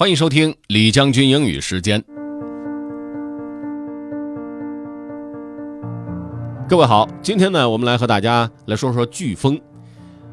[0.00, 2.00] 欢迎收听李将军英语时间。
[6.68, 9.60] 各位好，今天呢，我们来和大家来说说飓风。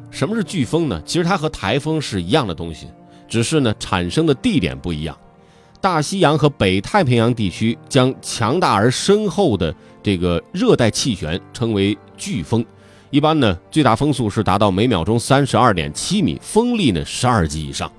[0.08, 1.02] 什么是飓风呢？
[1.04, 2.86] 其实它和台风是一样的东西，
[3.26, 5.18] 只是呢产生的地点不一样。
[5.80, 12.64] 大西洋和北太平洋地区将强大而深厚的这个热带气旋称为飓风，
[13.10, 17.90] 一般呢最大风速是达到每秒钟三十二点七米，风力呢十二级以上。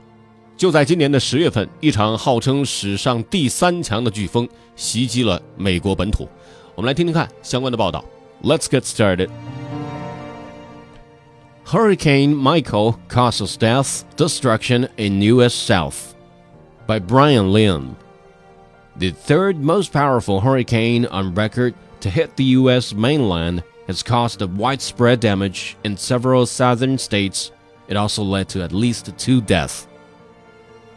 [0.57, 6.27] 就在今年的十月份，一场号称史上第三强的飓风袭击了美国本土。
[6.73, 8.03] 我们来听听看相关的报道。
[8.41, 9.29] Let's get started.
[11.65, 15.53] Hurricane Michael causes death, destruction in U.S.
[15.53, 16.15] South.
[16.87, 17.95] By Bryan Lynn.
[18.97, 22.93] The third most powerful hurricane on record to hit the U.S.
[22.93, 27.51] mainland has caused widespread damage in several southern states.
[27.87, 29.87] It also led to at least two deaths.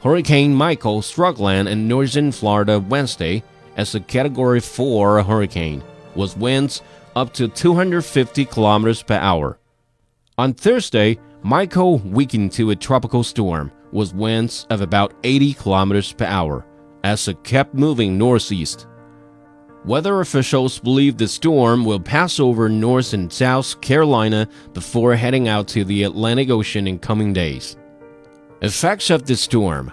[0.02, 3.42] Hurricane Michael struck land in northern Florida Wednesday
[3.76, 5.82] as a Category 4 hurricane,
[6.14, 6.80] with winds
[7.14, 9.58] up to 250 kilometers per hour.
[10.38, 16.24] On Thursday, Michael weakened to a tropical storm with winds of about 80 kilometers per
[16.24, 16.64] hour
[17.04, 18.86] as it kept moving northeast.
[19.84, 25.68] Weather officials believe the storm will pass over North and South Carolina before heading out
[25.68, 27.76] to the Atlantic Ocean in coming days.
[28.62, 29.90] Effects of the storm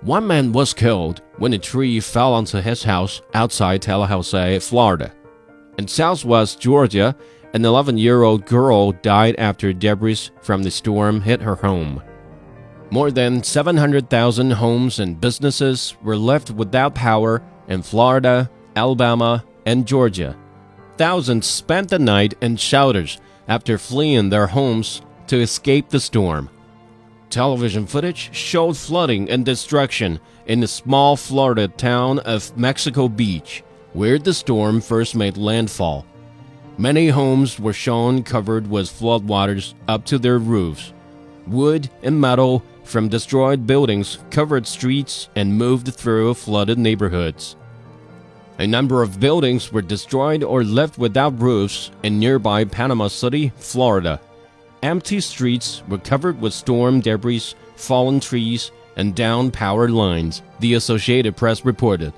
[0.00, 5.12] One man was killed when a tree fell onto his house outside Tallahassee, Florida.
[5.78, 7.14] In southwest Georgia,
[7.52, 12.02] an 11 year old girl died after debris from the storm hit her home.
[12.90, 20.36] More than 700,000 homes and businesses were left without power in Florida, Alabama, and Georgia.
[20.96, 26.50] Thousands spent the night in shelters after fleeing their homes to escape the storm.
[27.34, 34.20] Television footage showed flooding and destruction in the small Florida town of Mexico Beach, where
[34.20, 36.06] the storm first made landfall.
[36.78, 40.92] Many homes were shown covered with floodwaters up to their roofs.
[41.48, 47.56] Wood and metal from destroyed buildings covered streets and moved through flooded neighborhoods.
[48.60, 54.20] A number of buildings were destroyed or left without roofs in nearby Panama City, Florida.
[54.84, 61.38] Empty streets were covered with storm debris, fallen trees, and down power lines, the Associated
[61.38, 62.12] Press reported.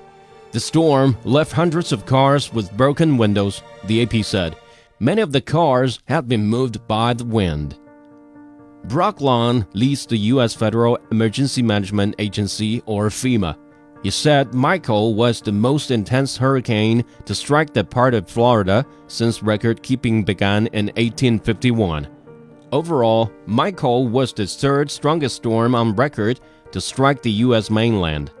[0.51, 4.57] The storm left hundreds of cars with broken windows, the AP said.
[4.99, 7.77] Many of the cars had been moved by the wind.
[8.83, 10.53] Brock leads the U.S.
[10.53, 13.57] Federal Emergency Management Agency, or FEMA.
[14.03, 19.41] He said Michael was the most intense hurricane to strike that part of Florida since
[19.41, 22.16] record keeping began in 1851.
[22.71, 26.39] Overall, Michael was the third strongest storm on record
[26.71, 27.69] to strike the U.S.
[27.69, 28.31] mainland.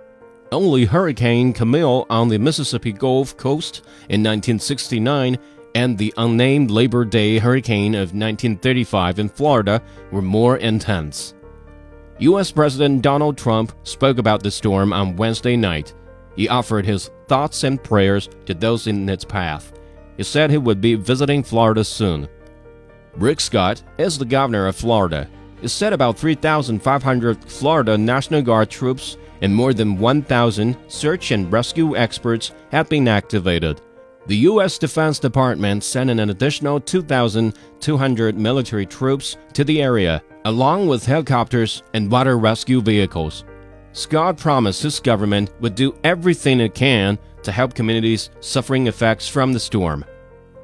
[0.51, 3.77] Only Hurricane Camille on the Mississippi Gulf Coast
[4.09, 5.37] in 1969
[5.75, 11.33] and the unnamed Labor Day hurricane of 1935 in Florida were more intense.
[12.19, 12.51] U.S.
[12.51, 15.93] President Donald Trump spoke about the storm on Wednesday night.
[16.35, 19.71] He offered his thoughts and prayers to those in its path.
[20.17, 22.27] He said he would be visiting Florida soon.
[23.17, 25.27] Rick Scott is the governor of Florida.
[25.59, 31.97] He said about 3,500 Florida National Guard troops and more than 1,000 search and rescue
[31.97, 33.81] experts have been activated.
[34.27, 34.77] The U.S.
[34.77, 41.81] Defense Department sent in an additional 2,200 military troops to the area, along with helicopters
[41.95, 43.45] and water rescue vehicles.
[43.93, 49.53] Scott promised his government would do everything it can to help communities suffering effects from
[49.53, 50.05] the storm.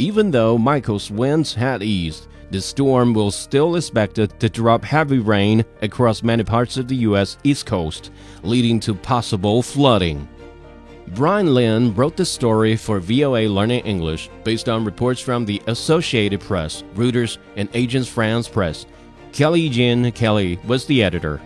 [0.04, 5.64] Even though Michael's winds had eased, the storm will still expected to drop heavy rain
[5.82, 7.38] across many parts of the U.S.
[7.46, 8.12] East Coast,
[8.44, 10.28] leading to possible flooding.
[11.16, 16.42] Bryan Lynn wrote the story for VOA Learning English based on reports from the Associated
[16.42, 18.86] Press, Reuters, and Agence France-Presse.
[19.32, 21.40] Kelly Jean Kelly was the editor.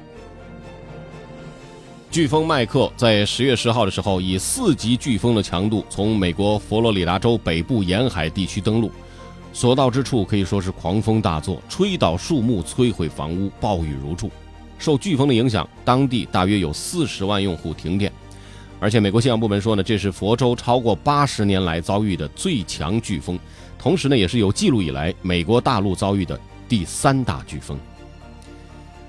[2.11, 8.89] 飓风麦克在十月十号的时候，以四级飓风的强度从美国佛罗里达州北部沿海地区登陆。
[9.53, 14.31] 所到之处可以说是狂风大作，吹倒树木，摧毁房屋，暴雨如注。
[14.79, 18.11] 受飓风的影响，当地大约有四十万用户停电。
[18.79, 23.37] 而且，美国气象部门说呢，这是佛州超过八十年来遭遇的最强飓风，
[23.77, 26.39] 同时呢，也是有记录以来美国大陆遭遇的
[26.69, 27.77] 第三大飓风。